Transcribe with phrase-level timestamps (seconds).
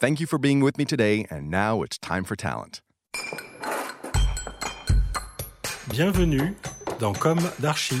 [0.00, 2.80] Thank you for being with me today, and now it's time for talent.
[5.90, 6.54] Bienvenue
[6.98, 8.00] dans Comme d'Archi.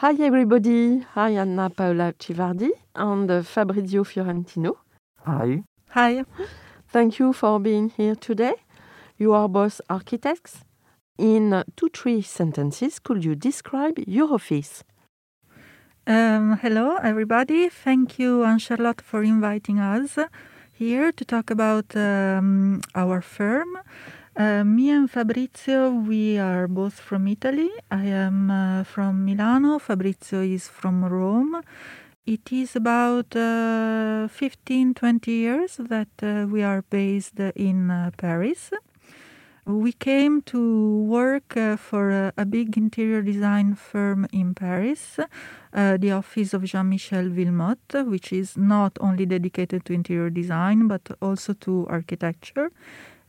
[0.00, 4.78] Hi everybody, hi Anna Paola Civardi and Fabrizio Fiorentino.
[5.26, 5.64] Hi.
[5.90, 6.24] Hi.
[6.88, 8.54] Thank you for being here today.
[9.18, 10.64] You are both architects.
[11.18, 14.82] In two, three sentences, could you describe your office?
[16.08, 17.68] Um, hello, everybody.
[17.68, 20.18] Thank you, Anne Charlotte, for inviting us
[20.72, 23.76] here to talk about um, our firm.
[24.34, 27.68] Uh, me and Fabrizio, we are both from Italy.
[27.90, 29.78] I am uh, from Milano.
[29.78, 31.60] Fabrizio is from Rome.
[32.24, 38.70] It is about uh, 15, 20 years that uh, we are based in uh, Paris.
[39.68, 45.18] We came to work uh, for a, a, big interior design firm in Paris,
[45.74, 50.88] uh, the office of Jean Michel Wilmotte, which is not only dedicated to interior design
[50.88, 52.72] but also to architecture.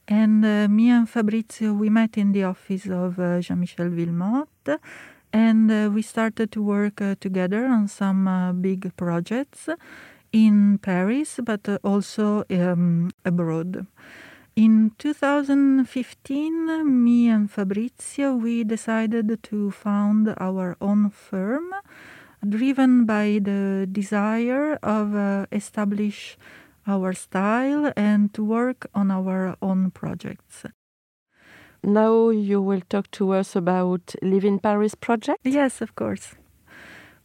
[0.08, 4.80] And uh, me and Fabrizio, we met in the office of uh, Jean Michel Wilmotte
[5.34, 9.68] and uh, we started to work uh, together on some big projects
[10.32, 13.86] in Paris but also um, abroad.
[14.60, 21.74] In 2015, me and Fabrizio, we decided to found our own firm,
[22.44, 26.38] driven by the desire of uh, establish
[26.86, 30.66] our style and to work on our own projects.
[31.82, 35.40] Now you will talk to us about Live in Paris project?
[35.46, 36.36] Yes, of course.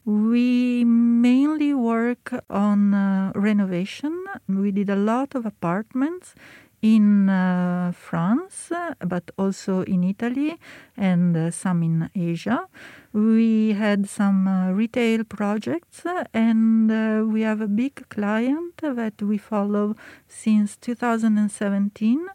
[0.04, 4.22] We mainly work on uh, renovation.
[4.46, 6.36] We did a lot of apartments
[6.84, 10.58] in uh, France, but also in Italy
[10.98, 12.66] and uh, some in Asia.
[13.14, 16.02] We had some uh, retail projects,
[16.34, 19.96] and uh, we have a big client that we follow
[20.28, 22.26] since 2017,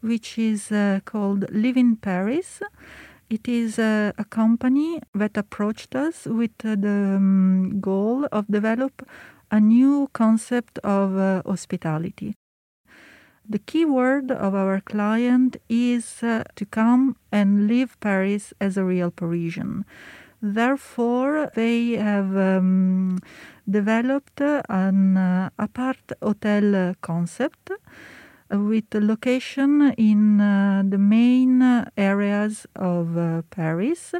[0.00, 2.60] which is uh, called Live in Paris.
[3.30, 9.08] It is uh, a company that approached us with the um, goal of develop
[9.52, 12.34] a new concept of hospitality.
[13.48, 18.84] The key word of our client is uh, to come and live Paris as a
[18.84, 19.84] real Parisian.
[20.40, 23.18] Therefore, they have um,
[23.68, 27.70] developed an uh, apart hotel concept
[28.52, 31.62] with the location in uh, the main
[31.96, 34.14] areas of uh, Paris.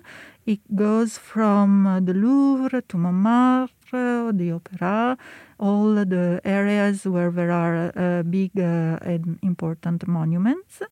[0.46, 5.18] It goes from uh, the Louvre to Montmartre, the Opera,
[5.58, 10.82] all the areas where there are uh, big uh, and important monuments.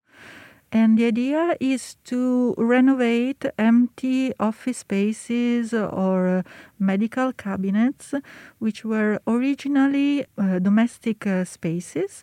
[0.72, 6.44] And the idea is to renovate empty office spaces or
[6.78, 8.14] medical cabinets,
[8.60, 12.22] which were originally uh, domestic uh, spaces.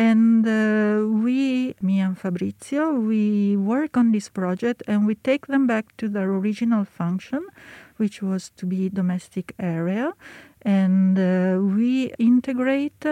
[0.00, 5.66] And uh, we, me and Fabrizio, we work on this project and we take them
[5.66, 7.46] back to their original function,
[7.98, 10.14] which was to be domestic area
[10.62, 13.04] and uh, we integrate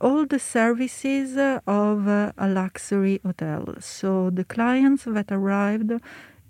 [0.00, 1.36] all the services
[1.66, 3.74] of a luxury hotel.
[3.78, 5.92] So the clients that arrived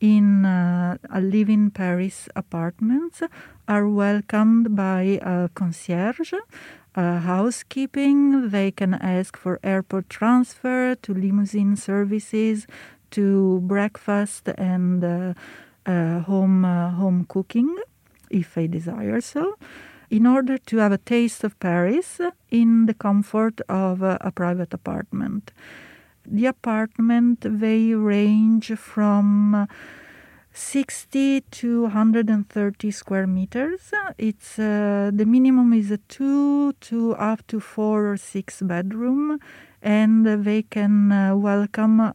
[0.01, 3.23] in uh, a live in Paris apartments
[3.67, 6.35] are welcomed by a concierge,
[6.99, 8.51] a housekeeping.
[8.51, 12.67] They can ask for airport transfer, to limousine services,
[13.13, 15.35] to breakfast and uh,
[15.87, 17.71] uh, home uh, home cooking,
[18.31, 19.57] if they desire so
[20.11, 25.53] in order to have a taste of Paris in the comfort of a private apartment.
[26.25, 29.69] The apartment they range from
[30.53, 33.93] 60 to 130 square meters.
[34.19, 39.39] It's uh, the minimum is a two to up to four or six bedroom,
[39.83, 42.13] and they can uh, welcome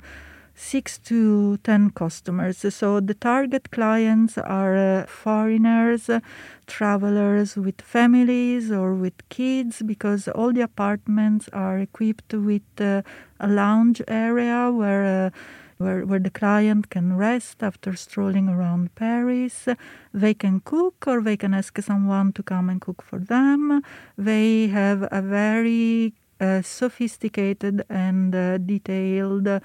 [0.56, 2.66] six to ten customers.
[2.74, 6.20] So the target clients are uh, foreigners, uh,
[6.68, 13.02] travelers with families or with kids, because all the apartments are equipped with uh,
[13.40, 15.32] a lounge area where
[15.78, 19.68] where, where the client can rest after strolling around Paris.
[20.14, 23.82] They can cook or they can ask someone to come and cook for them.
[24.18, 29.62] They have a very uh, sophisticated and uh, detailed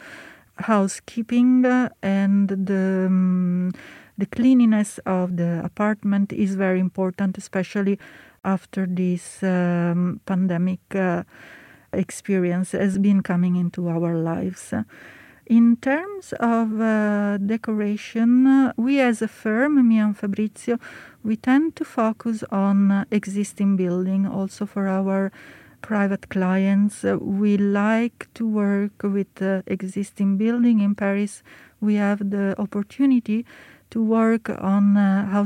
[0.58, 1.64] housekeeping
[2.02, 3.72] and the um,
[4.18, 8.00] the cleanliness of the apartment is very important, especially
[8.44, 11.22] after this um, pandemic uh,
[11.92, 14.74] experience has been coming into our lives.
[15.48, 20.78] In terms of uh, decoration, we as a firm, me and Fabrizio,
[21.24, 25.32] we tend to focus on uh, existing building also for our
[25.80, 27.02] private clients.
[27.02, 31.42] Uh, we like to work with uh, existing building in Paris.
[31.80, 33.46] We have the opportunity
[33.90, 35.44] to work on uh,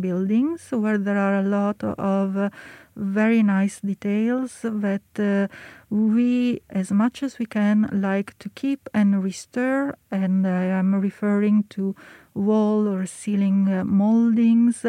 [0.00, 2.50] buildings where there are a lot of uh,
[2.96, 5.48] very nice details that uh,
[5.88, 9.96] we, as much as we can, like to keep and restore.
[10.10, 11.94] And I am referring to
[12.34, 14.84] wall or ceiling uh, moldings,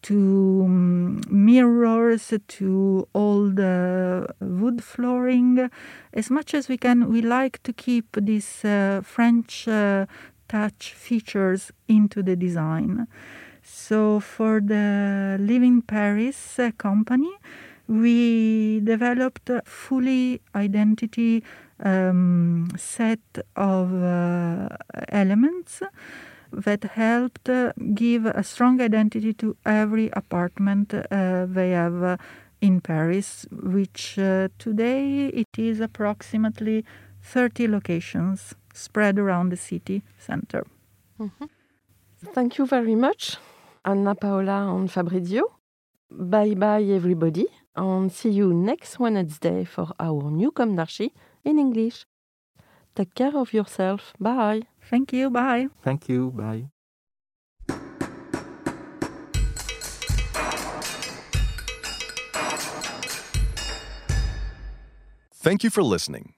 [0.00, 5.68] to um, mirrors, to all the wood flooring.
[6.12, 10.06] As much as we can, we like to keep this uh, French uh,
[10.48, 13.06] touch features into the design.
[13.62, 17.32] So for the Living Paris uh, company,
[17.86, 21.42] we developed a fully identity
[21.82, 23.20] um, set
[23.56, 24.68] of uh,
[25.08, 25.82] elements
[26.52, 32.16] that helped uh, give a strong identity to every apartment uh, they have uh,
[32.60, 36.84] in Paris, which uh, today it is approximately
[37.22, 40.64] 30 locations spread around the city center.
[41.20, 41.46] Mm-hmm.
[42.32, 43.36] Thank you very much.
[43.84, 45.44] Anna Paola and Fabrizio.
[46.10, 47.46] Bye bye, everybody,
[47.76, 51.12] and see you next Wednesday for our new Comme d'Archi
[51.44, 52.06] in English.
[52.94, 54.14] Take care of yourself.
[54.18, 54.62] Bye.
[54.90, 55.30] Thank you.
[55.30, 55.68] Bye.
[55.82, 56.30] Thank you.
[56.30, 56.70] Bye.
[65.40, 66.34] Thank you for listening.